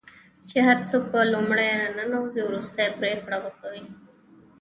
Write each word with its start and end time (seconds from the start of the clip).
هر 0.67 0.77
څوک 0.89 1.03
چې 1.13 1.21
لومړی 1.33 1.69
راننوځي 1.81 2.41
وروستۍ 2.43 2.87
پرېکړه 2.99 3.37
به 3.43 3.49
هغه 3.53 3.59
کوي. 3.61 3.83